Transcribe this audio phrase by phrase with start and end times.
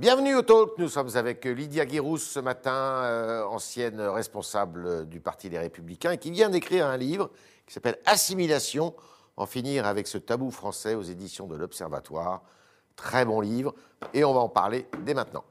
[0.00, 0.78] Bienvenue au Talk.
[0.78, 6.30] Nous sommes avec Lydia Guirous ce matin, euh, ancienne responsable du Parti des Républicains, qui
[6.30, 7.30] vient d'écrire un livre
[7.66, 8.94] qui s'appelle Assimilation,
[9.36, 12.42] en finir avec ce tabou français aux éditions de l'Observatoire.
[12.94, 13.74] Très bon livre,
[14.14, 15.42] et on va en parler dès maintenant.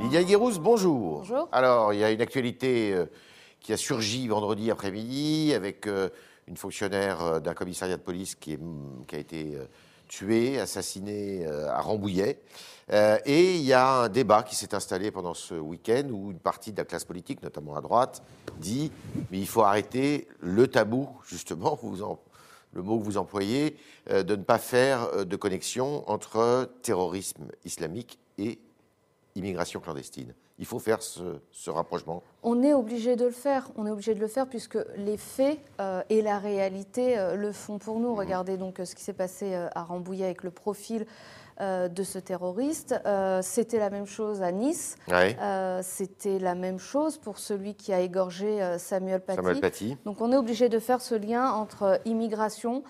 [0.00, 1.18] Lydia Guirous, bonjour.
[1.18, 1.48] Bonjour.
[1.52, 3.04] Alors, il y a une actualité euh,
[3.60, 6.08] qui a surgi vendredi après-midi avec euh,
[6.48, 8.58] une fonctionnaire euh, d'un commissariat de police qui,
[9.06, 9.64] qui a été euh,
[10.08, 12.40] tuée, assassinée euh, à Rambouillet.
[13.26, 16.72] Et il y a un débat qui s'est installé pendant ce week-end où une partie
[16.72, 18.22] de la classe politique, notamment à droite,
[18.56, 18.90] dit
[19.30, 21.78] mais il faut arrêter le tabou, justement,
[22.72, 23.76] le mot que vous employez,
[24.10, 28.58] de ne pas faire de connexion entre terrorisme islamique et
[29.34, 30.32] immigration clandestine.
[30.58, 32.22] Il faut faire ce, ce rapprochement.
[32.42, 33.68] On est obligé de le faire.
[33.76, 37.52] On est obligé de le faire puisque les faits euh, et la réalité euh, le
[37.52, 38.14] font pour nous.
[38.14, 41.06] Regardez donc euh, ce qui s'est passé à Rambouillet avec le profil
[41.60, 42.94] de ce terroriste.
[43.42, 44.96] C'était la même chose à Nice.
[45.08, 45.36] Ouais.
[45.82, 49.38] C'était la même chose pour celui qui a égorgé Samuel Paty.
[49.38, 49.96] Samuel Paty.
[50.04, 52.84] Donc on est obligé de faire ce lien entre immigration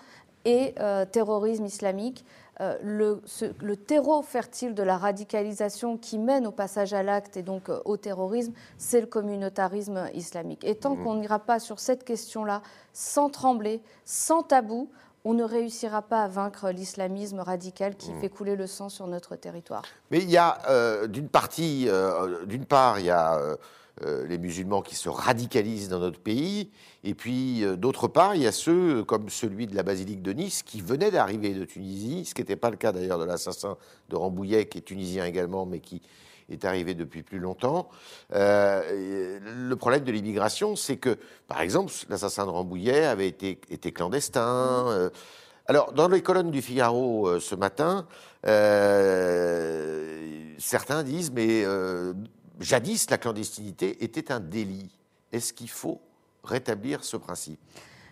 [0.45, 2.25] et euh, terrorisme islamique.
[2.61, 7.37] Euh, le, ce- le terreau fertile de la radicalisation qui mène au passage à l'acte
[7.37, 10.65] et donc euh, au terrorisme, c'est le communautarisme islamique.
[10.65, 14.89] Et tant qu'on n'ira pas sur cette question-là, sans trembler, sans tabou,
[15.23, 19.37] on ne réussira pas à vaincre l'islamisme radical qui fait couler le sang sur notre
[19.37, 19.83] territoire.
[20.11, 20.57] Mais il y a
[21.07, 21.89] d'une partie,
[22.45, 23.37] d'une part, il y a
[24.27, 26.69] les musulmans qui se radicalisent dans notre pays,
[27.03, 30.21] et puis euh, d'autre part, il y a ceux, euh, comme celui de la basilique
[30.21, 33.25] de Nice, qui venaient d'arriver de Tunisie, ce qui n'était pas le cas d'ailleurs de
[33.25, 33.77] l'assassin
[34.09, 36.01] de Rambouillet, qui est tunisien également, mais qui
[36.49, 37.89] est arrivé depuis plus longtemps.
[38.33, 44.87] Euh, le problème de l'immigration, c'est que, par exemple, l'assassin de Rambouillet avait été, clandestin.
[44.89, 45.09] euh,
[45.67, 48.07] alors, dans les colonnes du Figaro euh, ce matin,
[48.47, 52.13] euh, certains disent, mais euh,
[52.59, 54.89] jadis, la clandestinité était un délit.
[55.31, 56.01] Est-ce qu'il faut
[56.43, 57.59] rétablir ce principe?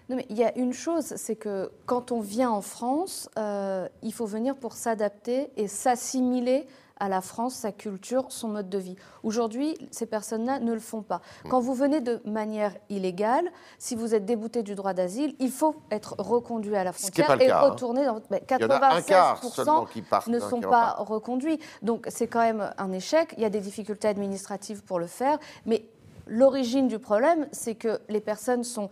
[0.09, 3.89] Non, mais il y a une chose, c'est que quand on vient en France, euh,
[4.01, 6.66] il faut venir pour s'adapter et s'assimiler
[6.99, 8.95] à la France, sa culture, son mode de vie.
[9.23, 11.21] Aujourd'hui, ces personnes-là ne le font pas.
[11.49, 15.75] Quand vous venez de manière illégale, si vous êtes débouté du droit d'asile, il faut
[15.91, 17.69] être reconduit à la frontière et cas, hein.
[17.69, 18.27] retourner dans votre...
[18.29, 20.27] mais Il y en a un quart 96% seulement qui partent.
[20.27, 21.09] ne hein, sont qui pas repartent.
[21.09, 21.59] reconduits.
[21.81, 23.33] Donc c'est quand même un échec.
[23.37, 25.85] Il y a des difficultés administratives pour le faire, mais
[26.27, 28.89] l'origine du problème, c'est que les personnes sont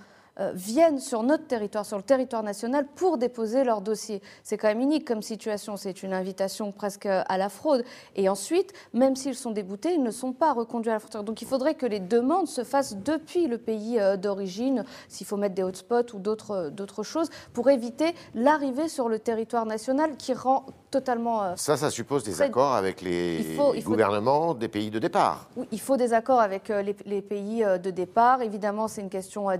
[0.53, 4.21] viennent sur notre territoire, sur le territoire national, pour déposer leur dossier.
[4.43, 5.77] C'est quand même unique comme situation.
[5.77, 7.83] C'est une invitation presque à la fraude.
[8.15, 11.23] Et ensuite, même s'ils sont déboutés, ils ne sont pas reconduits à la frontière.
[11.23, 15.37] Donc il faudrait que les demandes se fassent depuis le pays euh, d'origine, s'il faut
[15.37, 20.33] mettre des hotspots ou d'autres d'autres choses, pour éviter l'arrivée sur le territoire national qui
[20.33, 24.53] rend totalement euh, Ça, ça suppose des accords avec les Il faut- il faut- gouvernements
[24.53, 25.47] des pays de départ.
[25.57, 28.41] Oui, il faut des accords avec euh, les, les pays euh, de départ.
[28.41, 29.57] Évidemment, c'est une question euh,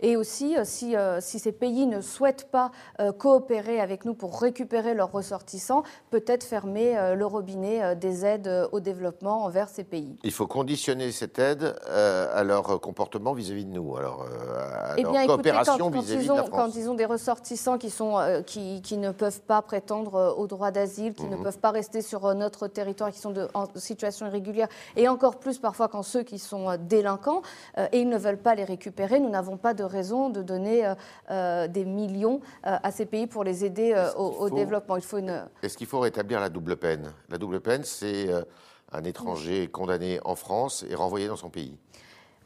[0.00, 2.70] Et aussi, euh, si, euh, si ces pays ne souhaitent pas
[3.00, 8.80] euh, coopérer avec nous pour récupérer leurs ressortissants, peut-être fermer le robinet des aides au
[8.80, 10.16] développement envers ces pays.
[10.24, 15.12] Il faut conditionner cette aide à leur comportement vis-à-vis de nous, alors à Eh leur
[15.12, 16.50] bien, écoutez, quand, coopération vis-à-vis de la France.
[16.50, 20.70] quand ils ont des ressortissants qui, sont, qui, qui ne peuvent pas prétendre au droit
[20.70, 21.42] d'asile, qui ne Mhm.
[21.42, 25.58] peuvent pas rester sur notre territoire, qui sont de, en situation irrégulière, et encore plus
[25.58, 27.42] parfois quand ceux qui sont délinquants,
[27.92, 30.94] et ils ne veulent pas les récupérer, nous n'avons pas de raison de donner euh,
[31.30, 34.96] euh, des millions euh, à ces pays pour les aider au, qu'il au faut- développement.
[34.96, 35.44] Il faut une...
[35.62, 37.12] Est-ce qu'il faut rétablir la double peine?
[37.28, 38.28] La double peine, c'est
[38.92, 41.76] un étranger condamné en France et renvoyé dans son pays.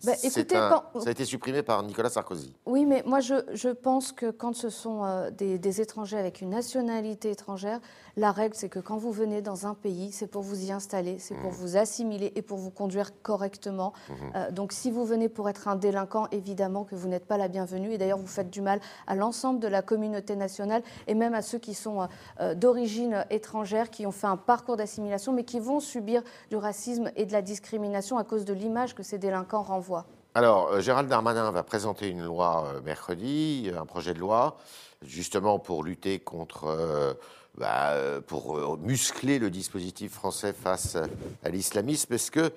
[0.05, 2.53] Bah, C'est écoutez, un- quand- Ça a été supprimé par Nicolas Sarkozy.
[2.67, 6.41] Oui, mais moi, je, je pense que quand ce sont euh, des, des étrangers avec
[6.41, 7.79] une nationalité étrangère,
[8.17, 11.19] la règle, c'est que quand vous venez dans un pays, c'est pour vous y installer,
[11.19, 13.95] c'est pour vous assimiler et pour vous conduire correctement.
[14.34, 17.49] Euh, donc, si vous venez pour être un délinquant, évidemment que vous n'êtes pas la
[17.49, 17.93] bienvenue.
[17.93, 21.41] Et d'ailleurs, vous faites du mal à l'ensemble de la communauté nationale et même à
[21.41, 22.06] ceux qui sont euh,
[22.41, 27.11] euh, d'origine étrangère, qui ont fait un parcours d'assimilation, mais qui vont subir du racisme
[27.17, 30.05] et de la discrimination à cause de l'image que ces délinquants renvoient.
[30.35, 34.56] Alors, Gérald Darmanin va présenter une loi mercredi, un projet de loi,
[35.03, 37.17] justement pour lutter contre
[37.58, 37.94] bah,
[38.26, 40.96] pour muscler le dispositif français face
[41.44, 42.12] à l'islamisme.
[42.14, 42.52] Est-ce que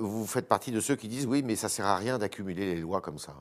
[0.00, 2.80] vous faites partie de ceux qui disent oui, mais ça sert à rien d'accumuler les
[2.80, 3.34] lois comme ça?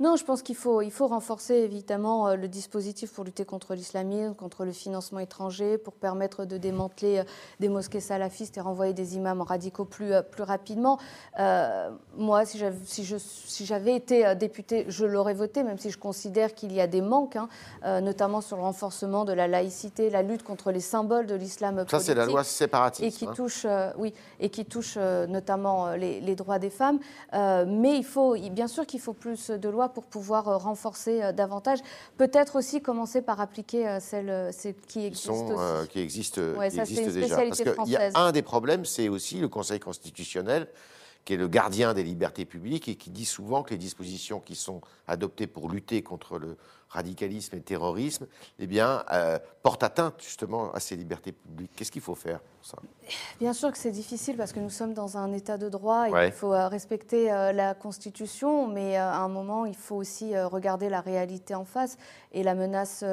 [0.00, 3.74] Non, je pense qu'il faut, il faut renforcer évidemment euh, le dispositif pour lutter contre
[3.74, 7.24] l'islamisme, contre le financement étranger, pour permettre de démanteler euh,
[7.60, 10.98] des mosquées salafistes et renvoyer des imams radicaux plus, euh, plus rapidement.
[12.16, 16.72] moi, si j'avais si si été député, je l'aurais voté, même si je considère qu'il
[16.72, 17.48] y a des manques, hein,
[18.00, 22.00] notamment sur le renforcement de la laïcité, la lutte contre les symboles de l'islam Ça,
[22.00, 23.06] c'est la loi séparatiste.
[23.06, 23.32] Et qui hein.
[23.34, 23.66] touche,
[23.98, 26.98] oui, et qui touche notamment les, les, droits des femmes.
[27.32, 31.32] mais il faut, bien sûr qu'il faut plus de lois pour pouvoir euh, renforcer euh,
[31.32, 31.80] davantage.
[32.16, 34.52] Peut-être aussi commencer par appliquer euh, celles,
[34.86, 35.88] qui existent aussi.
[35.88, 37.36] qui existent, déjà.
[37.36, 40.68] Parce qu'il y a un des problèmes, c'est aussi le Conseil constitutionnel
[41.24, 44.54] qui est le gardien des libertés publiques et qui dit souvent que les dispositions qui
[44.54, 46.56] sont adoptées pour lutter contre le
[46.90, 48.26] radicalisme et terrorisme,
[48.58, 49.04] eh bien,
[49.62, 51.72] portent atteinte justement à ces libertés publiques.
[51.76, 52.78] Qu'est-ce qu'il faut faire pour ça?
[53.40, 56.26] Bien sûr que c'est difficile parce que nous sommes dans un état de droit et
[56.26, 60.36] il faut euh, respecter euh, la Constitution, mais euh, à un moment, il faut aussi
[60.38, 61.96] regarder la réalité en face.
[62.32, 63.04] Et la menace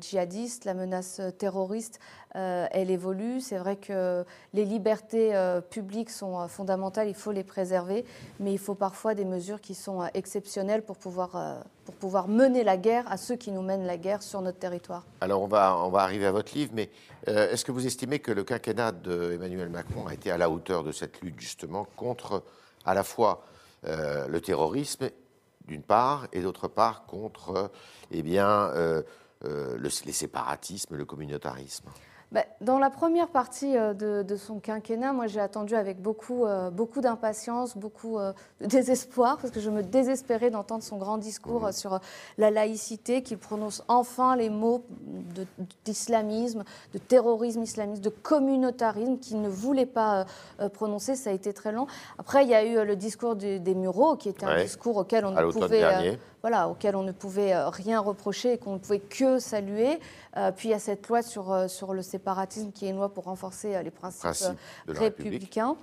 [0.00, 2.00] djihadiste, la menace terroriste,
[2.34, 3.40] elle évolue.
[3.40, 4.24] C'est vrai que
[4.54, 5.34] les libertés
[5.68, 8.06] publiques sont fondamentales, il faut les préserver,
[8.40, 12.78] mais il faut parfois des mesures qui sont exceptionnelles pour pouvoir, pour pouvoir mener la
[12.78, 15.04] guerre à ceux qui nous mènent la guerre sur notre territoire.
[15.20, 16.90] Alors on va, on va arriver à votre livre, mais
[17.26, 20.82] est-ce que vous estimez que le quinquennat de Emmanuel Macron a été à la hauteur
[20.82, 22.42] de cette lutte justement contre
[22.84, 23.44] à la fois
[23.84, 25.10] euh, le terrorisme
[25.66, 27.70] d'une part et d'autre part contre
[28.10, 29.02] eh bien, euh,
[29.44, 31.88] euh, les séparatismes, le communautarisme?
[32.32, 36.70] Bah, dans la première partie euh, de, son quinquennat, moi j'ai attendu avec beaucoup, euh,
[36.70, 38.32] beaucoup d'impatience, beaucoup euh,
[38.62, 41.72] de désespoir, parce que je me désespérais d'entendre son grand discours mmh.
[41.72, 42.00] sur
[42.38, 44.82] la laïcité, qu'il prononce enfin les mots
[45.84, 46.64] d'islamisme,
[46.94, 50.24] de, terrorisme islamiste, de communautarisme qu'il ne voulait pas
[50.72, 51.16] prononcer.
[51.16, 51.86] Ça a été très long.
[52.18, 55.32] Après, il y a eu le discours des, Mureaux, qui était un discours auquel on
[55.32, 59.38] ne pouvait voilà, auquel on ne pouvait euh, rien reprocher et qu'on ne pouvait que
[59.38, 60.00] saluer.
[60.36, 62.96] Euh, puis il y a cette loi sur, euh, sur le séparatisme qui est une
[62.96, 64.28] loi pour renforcer les principes
[64.88, 65.76] républicains,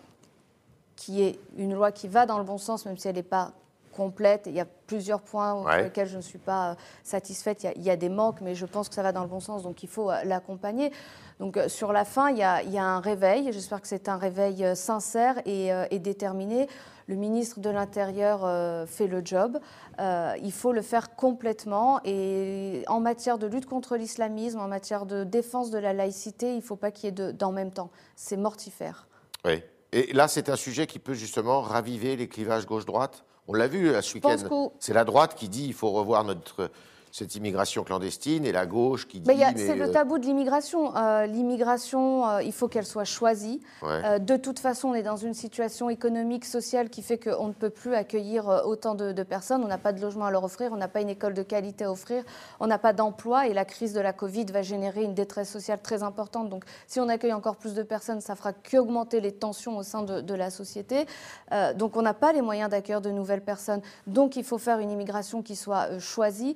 [0.98, 3.54] qui est une loi qui va dans le bon sens, même si elle n'est pas
[3.90, 4.44] complète.
[4.46, 7.66] Il y a plusieurs points sur lesquels je ne suis pas satisfaite.
[7.76, 9.64] Il y, a, des manques, mais je pense que ça va dans le bon sens,
[9.64, 10.92] donc il faut l'accompagner.
[11.40, 13.52] Donc sur la fin, il y a, il y a un réveil.
[13.52, 16.68] J'espère que c'est un réveil sincère et, et déterminé.
[17.10, 19.60] Le ministre de l'Intérieur euh, fait le job.
[20.00, 22.00] Euh, il faut le faire complètement.
[22.06, 26.58] Et en matière de lutte contre l'islamisme, en matière de défense de la laïcité, il
[26.58, 27.90] ne faut pas qu'il y ait d'en même temps.
[28.16, 29.08] C'est mortifère.
[29.44, 29.64] Oui.
[29.92, 33.26] Et là, c'est un sujet qui peut justement raviver les clivages gauche-droite?
[33.50, 34.70] On l'a vu ce week-end.
[34.78, 36.70] C'est la droite qui dit qu'il faut revoir notre
[37.12, 39.32] cette immigration clandestine et la gauche qui dit.
[39.56, 40.96] c'est le euh, tabou de l'immigration.
[40.96, 43.62] Euh, l'immigration, euh, il faut qu'elle soit choisie.
[43.82, 47.70] de toute façon, on est dans une situation économique, sociale qui fait qu'on ne peut
[47.70, 49.64] plus accueillir autant de, personnes.
[49.64, 51.84] On n'a pas de logement à leur offrir, on n'a pas une école de qualité
[51.84, 52.24] à offrir,
[52.60, 55.80] on n'a pas d'emploi et la crise de la Covid va générer une détresse sociale
[55.82, 56.50] très importante.
[56.50, 60.04] Donc, si on accueille encore plus de personnes, ça fera qu'augmenter les tensions au sein
[60.04, 61.06] de, de la société.
[61.76, 63.82] donc, on n'a pas les moyens d'accueillir de nouvelles personnes.
[64.08, 66.56] Donc, il faut faire une immigration qui soit choisie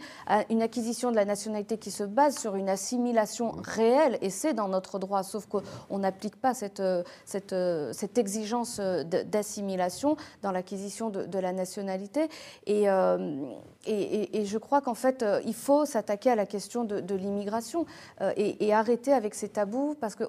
[0.50, 4.68] une acquisition de la nationalité qui se base sur une assimilation réelle, et c'est dans
[4.68, 6.84] notre droit, sauf qu'on n'applique pas cette,
[7.26, 7.56] cette,
[7.92, 12.30] cette exigence d'assimilation dans l'acquisition de, la nationalité.
[12.70, 13.46] Euh,
[13.86, 17.86] et, et, je crois qu'en fait, euh, il faut s'attaquer à la question de, l'immigration
[18.22, 20.24] euh, et, arrêter avec ces tabous, parce que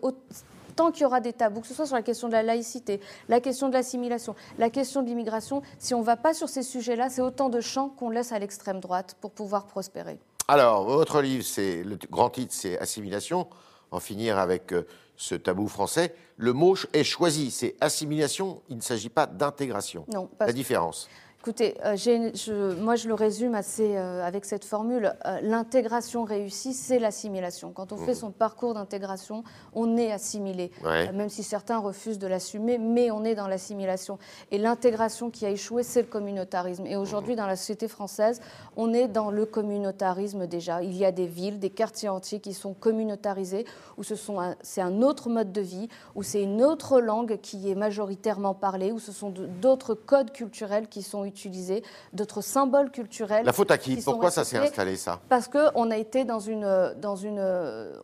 [0.75, 3.01] tant qu'il y aura des tabous, que ce soit sur la question de la laïcité,
[3.29, 6.63] la question de l'assimilation, la question de l'immigration, si on ne va pas sur ces
[6.63, 10.19] sujets-là, c'est autant de champs qu'on laisse à l'extrême droite pour pouvoir prospérer.
[10.49, 13.47] Alors, votre livre, c'est le grand titre, c'est Assimilation.
[13.91, 16.15] En finir avec euh, ce tabou français.
[16.37, 18.63] Le mot est choisi, c'est assimilation.
[18.69, 20.05] Il ne s'agit pas d'intégration.
[20.13, 20.29] Non.
[20.41, 21.09] La différence.
[21.45, 25.15] Écoutez, euh, je, moi je le résume assez euh, avec cette formule.
[25.27, 27.71] Euh, l'intégration réussie, c'est l'assimilation.
[27.71, 28.15] Quand on fait mmh.
[28.15, 33.35] son parcours d'intégration, on est assimilé, même si certains refusent de l'assumer, mais on est
[33.35, 34.19] dans l'assimilation.
[34.53, 36.87] Et l'intégration qui a échoué, c'est le communautarisme.
[36.87, 38.41] Et aujourd'hui, dans la société française,
[38.79, 40.83] on est dans le communautarisme déjà.
[40.83, 43.67] Il y a des villes, des quartiers entiers qui sont communautarisés,
[43.99, 47.71] où ce sont c'est un autre mode de vie, où c'est une autre langue qui
[47.71, 52.91] est majoritairement parlée, où ce sont d'autres codes culturels qui sont utilisés utiliser, d'autres symboles
[52.91, 53.45] culturels.
[53.45, 55.21] La faute à qui Pourquoi ça s'est installé ça?
[55.29, 57.41] Parce qu'on a été dans une, dans une,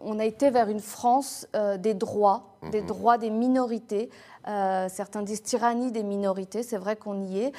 [0.03, 2.87] on a été vers une France euh, des droits, des mhm.
[2.87, 4.11] droits des minorités,
[4.45, 7.53] certains disent tyrannie des minorités, c'est vrai qu'on y est,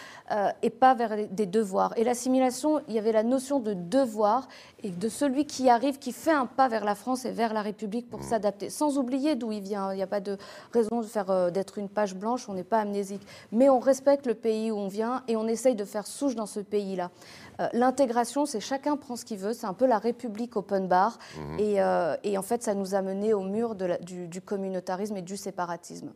[0.62, 1.94] et pas vers des devoirs.
[1.98, 4.48] Et l'assimilation, il y avait la notion de devoir
[4.84, 7.62] et de celui qui arrive, qui fait un pas vers la France et vers la
[7.62, 8.24] République pour mmh.
[8.24, 9.94] s'adapter, sans oublier d'où il vient.
[9.94, 10.38] Il n'y a pas de
[10.74, 13.22] raison de faire d'être une page blanche, on n'est pas amnésique,
[13.52, 16.46] mais on respecte le pays où on vient et on essaye de faire souche dans
[16.46, 17.12] ce pays-là.
[17.60, 21.20] Euh, l'intégration, c'est chacun prend ce qu'il veut, c'est un peu la République open bar.
[21.60, 26.12] Euh, et, en fait, ça nous a mené au mur du, communautarisme et du séparatisme.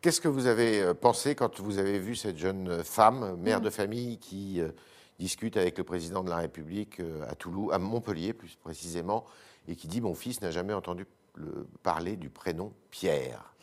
[0.00, 3.64] Qu'est-ce que vous avez euh, pensé quand vous avez vu cette jeune femme, mère mhm.
[3.64, 4.60] de famille, qui
[5.18, 9.24] discute avec le président de la République à Toulouse, à Montpellier plus précisément,
[9.66, 11.06] et qui dit Mon fils n'a jamais entendu
[11.82, 13.54] parler du prénom Pierre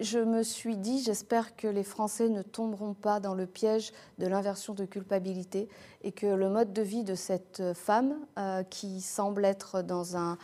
[0.00, 4.26] je me suis dit, j'espère que les Français ne tomberont pas dans le piège de
[4.26, 5.68] l'inversion de culpabilité
[6.02, 10.38] et que le mode de vie de cette femme, euh, qui semble être dans un,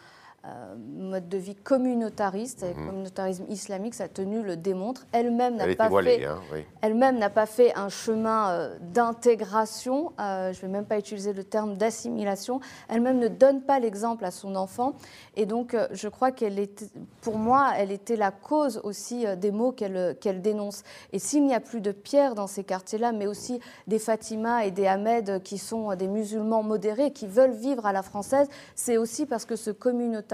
[0.45, 2.87] euh, mode de vie communautariste, le mhm.
[2.89, 5.07] communautarisme islamique, sa tenue le démontre.
[5.13, 10.63] Elle-même n'a pas, fait, hein, n'a pas fait un chemin euh, d'intégration, euh, je ne
[10.63, 12.59] vais même pas utiliser le terme d'assimilation.
[12.89, 14.95] Elle-même ne donne pas l'exemple à son enfant.
[15.37, 16.87] Et donc, je crois qu'elle était,
[17.21, 20.83] pour moi, elle était la cause aussi des mots qu'elle, qu'elle dénonce.
[21.13, 24.73] Et s'il n'y a plus de pierres dans ces quartiers-là, mais aussi des Fatima et
[24.73, 29.25] des Ahmed qui sont des musulmans modérés, qui veulent vivre à la française, c'est aussi
[29.25, 30.32] parce que ce communautarisme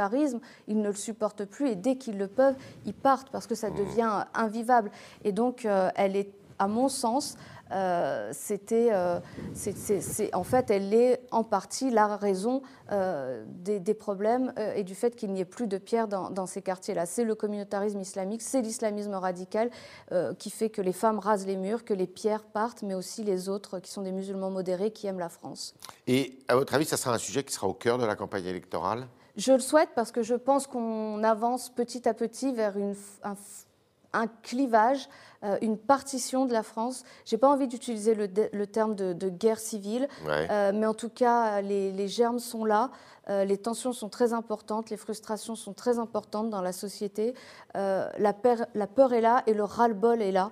[0.67, 3.71] ils ne le supportent plus et dès qu'ils le peuvent, ils partent parce que ça
[3.71, 4.91] devient invivable.
[5.25, 7.37] Et donc, euh, elle est, à mon sens,
[7.71, 9.21] euh, c'était, euh,
[9.53, 15.33] c'est, en fait, elle est en partie la raison des, problèmes et du fait qu'il
[15.33, 17.05] n'y ait plus de pierres dans, dans ces quartiers-là.
[17.05, 19.71] C'est le communautarisme islamique, c'est l'islamisme radical
[20.39, 23.51] qui fait que les femmes rasent les murs, que les pierres partent, mais aussi les
[23.51, 25.75] autres qui sont des musulmans modérés qui aiment la France.
[26.07, 28.47] Et à votre avis, ça sera un sujet qui sera au cœur de la campagne
[28.47, 29.07] électorale?
[29.39, 32.95] Je le souhaite parce que je pense qu'on avance petit à petit vers une,
[34.13, 35.09] un, clivage,
[35.45, 37.05] euh, une partition de la France.
[37.25, 41.61] Je n'ai pas envie d'utiliser le, terme de, guerre civile, euh, mais en tout cas,
[41.61, 42.91] les, germes sont là.
[43.29, 47.35] Euh, les tensions sont très importantes, les frustrations sont très importantes dans la société.
[47.75, 50.51] La peur, la, peur, est là et le ras-le-bol est là.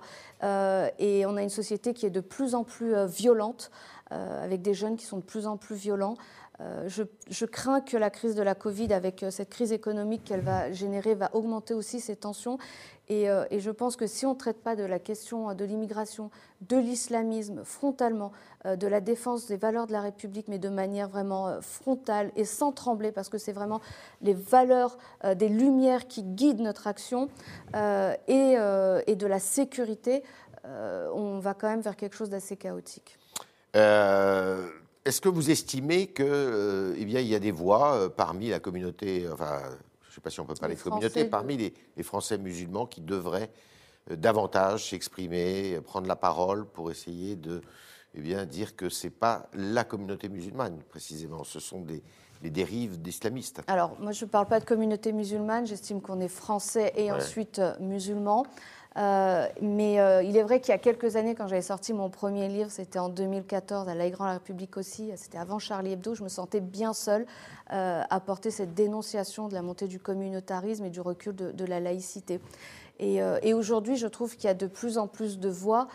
[0.97, 3.69] et on a une société qui est de plus en plus violente,
[4.11, 6.15] avec des jeunes qui sont de plus en plus violents.
[6.59, 10.41] Euh, je, crains que la crise de la Covid, avec euh, cette crise économique qu'elle
[10.41, 12.57] va générer, va augmenter aussi ces tensions.
[13.09, 16.31] Et, euh, je pense que si on ne traite pas de la question de l'immigration,
[16.61, 18.31] de l'islamisme frontalement,
[18.65, 22.71] de la défense des valeurs de la République, mais de manière vraiment frontale et sans
[22.71, 23.79] trembler, parce que c'est vraiment
[24.21, 24.97] les valeurs
[25.35, 27.29] des lumières qui guident notre action
[27.73, 30.23] et, de la sécurité,
[30.65, 33.17] on va quand même vers quelque chose d'assez chaotique.
[35.07, 38.49] Est-ce que vous estimez que, euh, eh bien, il y a des voix euh, parmi
[38.49, 39.61] la communauté, enfin,
[40.01, 42.99] je ne sais pas si on peut parler de communauté, parmi les, Français musulmans qui
[42.99, 43.49] devraient
[44.11, 47.61] euh, davantage s'exprimer, prendre la parole pour essayer de
[48.15, 52.03] eh bien, dire que ce n'est pas la communauté musulmane, précisément, ce sont des,
[52.41, 53.61] dérives d'islamistes.
[53.67, 57.61] Alors, moi, je ne parle pas de communauté musulmane, j'estime qu'on est français et ensuite
[57.79, 58.45] musulmans.
[58.97, 62.09] Euh, mais euh, il est vrai qu'il y a quelques années, quand j'avais sorti mon
[62.09, 66.23] premier livre, c'était en 2014, à La Grande République aussi, c'était avant Charlie Hebdo, je
[66.23, 67.27] me sentais bien seule
[67.73, 71.79] euh, à porter cette dénonciation de la montée du communautarisme et du recul de, la
[71.79, 72.39] laïcité.
[72.99, 75.87] Et, et aujourd'hui, je trouve qu'il y a de plus en plus de voix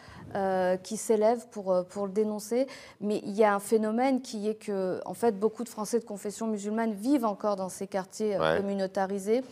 [0.85, 2.68] qui s'élèvent pour, pour le dénoncer.
[3.00, 6.04] Mais il y a un phénomène qui est que, en fait, beaucoup de Français de
[6.04, 9.42] confession musulmane vivent encore dans ces quartiers communautarisés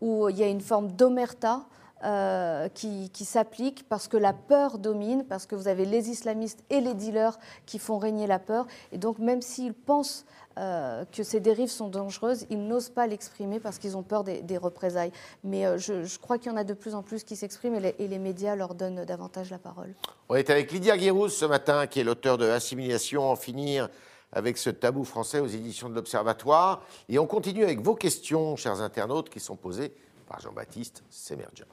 [0.00, 1.62] où il y a une forme d'omerta.
[2.04, 6.80] Euh, qui, s'applique parce que la peur domine, parce que vous avez les islamistes et
[6.80, 8.66] les dealers qui font régner la peur.
[8.90, 10.26] Et donc, même s'ils pensent
[10.58, 14.58] euh, que ces dérives sont dangereuses, ils n'osent pas l'exprimer parce qu'ils ont peur des,
[14.58, 15.12] représailles.
[15.44, 18.08] Mais euh, je, crois qu'il y en a de plus en plus qui s'expriment et,
[18.08, 19.94] les médias leur donnent davantage la parole.
[20.28, 23.88] On est avec Lydia Guérouz ce matin, qui est l'auteur de Assimilation, en finir
[24.32, 26.82] avec ce tabou français aux éditions de l'Observatoire.
[27.08, 29.94] Et on continue avec vos questions, chers internautes, qui sont posées
[30.26, 31.64] par Jean-Baptiste Semerja.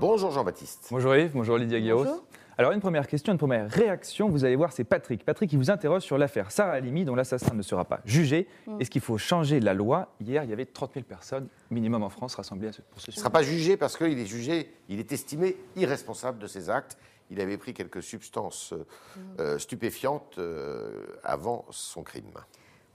[0.00, 0.88] Bonjour Jean-Baptiste.
[0.90, 2.06] Bonjour Yves, bonjour Lydia Guéros.
[2.56, 5.26] Alors une première question, une première réaction, vous allez voir, c'est Patrick.
[5.26, 8.48] Patrick qui vous interroge sur l'affaire Sarah Halimi, dont l'assassin ne sera pas jugé.
[8.66, 8.80] Mm.
[8.80, 12.08] Est-ce qu'il faut changer la loi Hier, il y avait 30 000 personnes minimum en
[12.08, 13.16] France rassemblées pour ce sujet.
[13.16, 16.70] Il ne sera pas jugé parce qu'il est jugé, il est estimé irresponsable de ses
[16.70, 16.96] actes.
[17.30, 19.20] Il avait pris quelques substances euh, mm.
[19.40, 22.24] euh, stupéfiantes euh, avant son crime.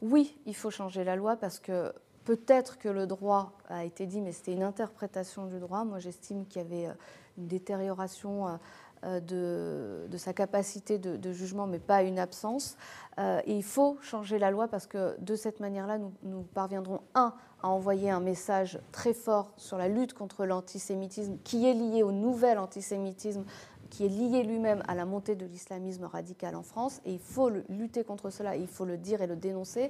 [0.02, 1.94] Oui, il faut changer la loi parce que
[2.26, 5.86] peut-être que le droit a été dit, mais c'était une interprétation du droit.
[5.86, 6.94] Moi, j'estime qu'il y avait euh,
[7.38, 8.60] une détérioration
[9.04, 12.76] euh, de, sa capacité de, jugement, mais pas une absence.
[13.20, 17.34] et il faut changer la loi parce que de cette manière-là, nous, nous, parviendrons, un,
[17.62, 22.12] à envoyer un message très fort sur la lutte contre l'antisémitisme, qui est lié au
[22.12, 23.44] nouvel antisémitisme
[23.90, 27.02] qui est lié lui-même à la montée de l'islamisme radical en France.
[27.06, 29.90] Et il faut lutter contre cela, il faut le dire et le dénoncer.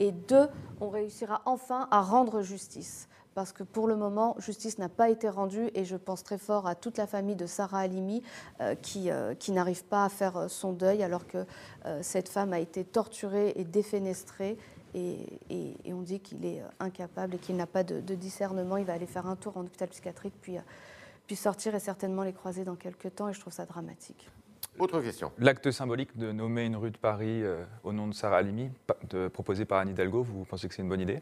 [0.00, 0.48] Et deux,
[0.80, 3.08] on réussira enfin à rendre justice.
[3.34, 6.66] Parce que pour le moment, justice n'a pas été rendue et je pense très fort
[6.66, 8.22] à toute la famille de Sarah Halimi
[8.60, 11.46] euh, qui, euh, qui n'arrive pas à faire euh, son deuil alors que
[12.02, 14.58] cette femme a été torturée et défenestrée
[14.94, 15.18] et,
[15.86, 18.76] on dit qu'il est incapable et qu'il n'a pas de, de, discernement.
[18.76, 20.58] Il va aller faire un tour en hôpital psychiatrique puis
[21.36, 24.28] sortir et certainement les croiser dans quelques temps, et je trouve ça dramatique.
[24.80, 25.30] Autre question.
[25.36, 28.70] L'acte symbolique de nommer une rue de Paris euh, au nom de Sarah Halimi,
[29.30, 31.20] proposé par Anne Hidalgo, vous pensez que c'est une bonne idée?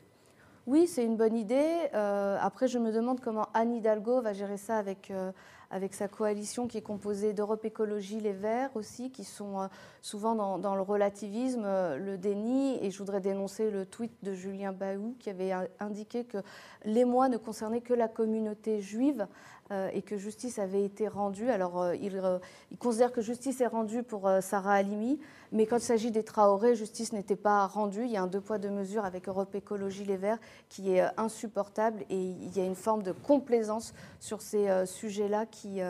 [0.68, 1.88] Oui, c'est une bonne idée.
[1.92, 5.32] Euh, après, je me demande comment Anne Hidalgo va gérer ça avec, euh,
[5.70, 9.68] avec sa coalition qui est composée d'Europe Écologie Les Verts aussi, qui sont
[10.02, 11.64] souvent dans, le relativisme,
[11.96, 12.78] le déni.
[12.82, 16.38] Et je voudrais dénoncer le tweet de Julien Baou qui avait indiqué que
[16.84, 19.26] l'émoi ne concernait que la communauté juive.
[19.70, 21.50] Euh, et que justice avait été rendue.
[21.50, 22.38] Alors, euh, euh,
[22.70, 25.20] il, considère que justice est rendue pour Sarah Halimi,
[25.52, 28.04] mais quand il s'agit des Traoré, justice n'était pas rendue.
[28.04, 30.38] Il y a un deux poids, deux mesures avec Europe Écologie Les Verts
[30.68, 35.80] qui est insupportable et il y a une forme de complaisance sur ces sujets-là qui,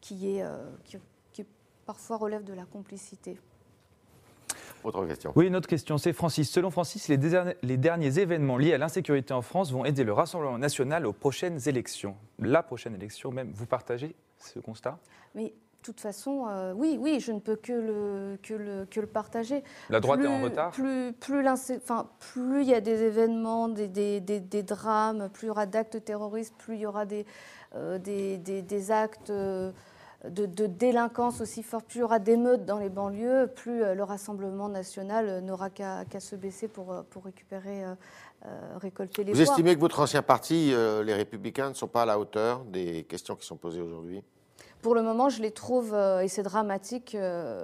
[0.00, 0.44] qui, est,
[1.32, 1.44] qui
[1.84, 3.38] parfois relève de la complicité.
[4.84, 5.32] Autre question.
[5.36, 6.50] Oui, une autre question, c'est Francis.
[6.50, 7.16] Selon Francis, les,
[7.62, 11.68] les derniers événements liés à l'insécurité en France vont aider le Rassemblement national aux prochaines
[11.68, 12.16] élections.
[12.40, 14.98] La prochaine élection même, vous partagez ce constat?
[15.36, 19.00] Mais de toute façon, euh, oui, oui, je ne peux que le, que le, que
[19.00, 19.64] le partager.
[19.90, 20.70] La droite est en retard?
[20.70, 25.48] Plus, plus, enfin, plus il y a des événements, des, des, des, drames, plus il
[25.48, 27.26] y aura d'actes terroristes, plus il y aura des,
[27.74, 29.30] euh, des, actes...
[29.30, 29.72] Euh,
[30.30, 34.68] de, délinquance aussi forte, plus il y aura d'émeutes dans les banlieues, plus le Rassemblement
[34.68, 39.98] national n'aura qu'à se baisser pour, pour récupérer, euh, récolter les Vous estimez que votre
[39.98, 40.72] ancien parti,
[41.04, 44.22] les Républicains, ne sont pas à la hauteur des questions qui sont posées aujourd'hui?
[44.82, 47.16] Pour le moment, je les trouve, et c'est dramatique,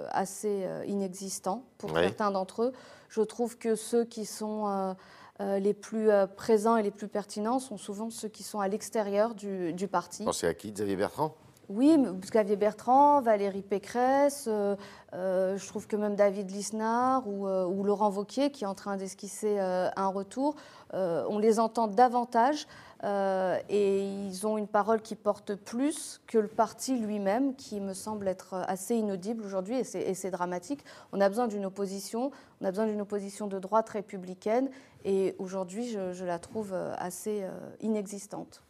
[0.09, 2.73] assez inexistants pour certains d'entre eux.
[3.09, 4.95] Je trouve que ceux qui sont
[5.39, 9.73] les plus présents et les plus pertinents sont souvent ceux qui sont à l'extérieur du,
[9.73, 10.23] du parti.
[10.23, 11.35] Pensez à qui Xavier Bertrand?
[11.69, 14.75] Oui, Xavier Bertrand, Valérie Pécresse, euh,
[15.13, 18.97] euh, je trouve que même David Lisnard ou, euh, Laurent Vauquier, qui est en train
[18.97, 20.55] d'esquisser un retour,
[20.93, 22.65] on les entend davantage
[23.03, 28.27] et ils ont une parole qui porte plus que le parti lui-même, qui me semble
[28.27, 30.83] être assez inaudible aujourd'hui et c'est dramatique.
[31.11, 34.69] On a besoin d'une opposition, on a besoin d'une opposition de droite républicaine
[35.05, 37.45] et aujourd'hui, je, la trouve assez
[37.81, 38.63] inexistante.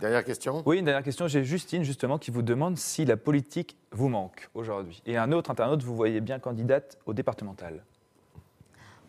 [0.00, 1.28] Dernière question Oui, une dernière question.
[1.28, 5.02] J'ai Justine, justement, qui vous demande si la politique vous manque aujourd'hui.
[5.04, 7.84] Et un autre internaute, vous voyez bien candidate au départemental.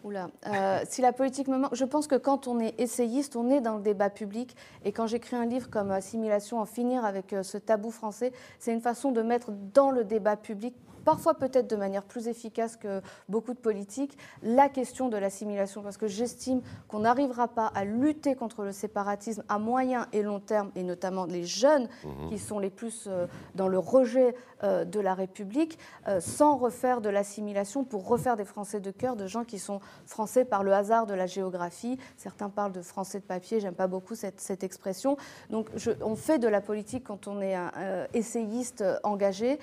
[0.04, 3.50] Oula, euh, si la politique me manque, je pense que quand on est essayiste, on
[3.52, 4.56] est dans le débat public.
[4.84, 8.74] Et quand j'écris un livre comme Assimilation, en finir avec euh, ce tabou français, c'est
[8.74, 13.02] une façon de mettre dans le débat public parfois peut-être de manière plus efficace que
[13.30, 18.36] beaucoup de politiques, la question de l'assimilation, parce que j'estime qu'on n'arrivera pas à lutter
[18.36, 22.30] contre le séparatisme à moyen et long terme, et notamment les jeunes mhm.
[22.30, 27.02] qui sont les plus euh, dans le rejet euh, de la République, euh, sans refaire
[27.02, 30.74] de l'assimilation pour refaire des Français de cœur, de gens qui sont français par le
[30.74, 31.98] hasard de la géographie.
[32.18, 35.18] Certains parlent de français de papier, j'aime pas beaucoup cette, cette expression.
[35.50, 37.72] Donc je, on fait de la politique quand on est un
[38.14, 39.60] essayiste engagé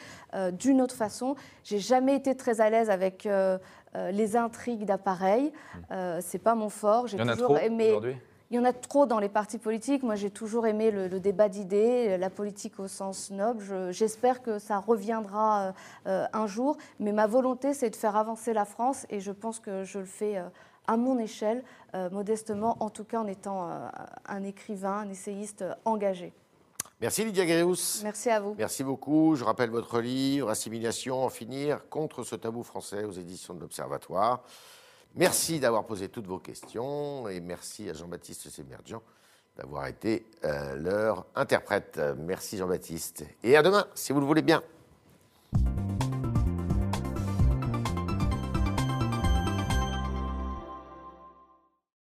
[0.52, 1.27] d'une autre façon
[1.64, 3.58] j'ai jamais été très à l'aise avec euh,
[3.94, 5.52] euh, les intrigues d'appareils.
[5.90, 7.06] Ce euh, c'est pas mon fort.
[7.06, 7.94] J'ai toujours aimé.
[8.50, 10.02] Il y en a trop dans les partis politiques.
[10.02, 13.62] Moi, j'ai toujours aimé le, débat d'idées, la politique au sens noble.
[13.90, 15.74] J'espère que ça reviendra
[16.06, 16.78] un jour.
[16.98, 20.06] Mais ma volonté, c'est de faire avancer la France et je pense que je le
[20.06, 20.42] fais
[20.86, 21.62] à mon échelle,
[22.10, 23.68] modestement, en tout cas en étant
[24.26, 26.32] un écrivain, un essayiste engagé.
[27.00, 28.00] Merci Lydia Gréus.
[28.02, 28.56] Merci à vous.
[28.58, 29.36] Merci beaucoup.
[29.36, 34.42] Je rappelle votre livre, Assimilation, en finir contre ce tabou français aux éditions de l'Observatoire.
[35.14, 39.02] Merci d'avoir posé toutes vos questions et merci à Jean-Baptiste Sémergian
[39.56, 42.00] d'avoir été euh, leur interprète.
[42.18, 43.24] Merci Jean-Baptiste.
[43.42, 44.62] Et à demain, si vous le voulez bien.